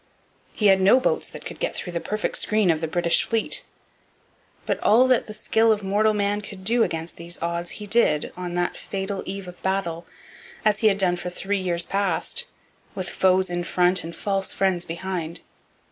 [0.53, 3.61] He had no boats that could get through the perfect screen of the British fleet.
[4.65, 8.33] But all that the skill of mortal man could do against these odds he did
[8.35, 10.07] on that fatal eve of battle,
[10.65, 12.45] as he had done for three years past,
[12.95, 15.41] with foes in front and false friends behind.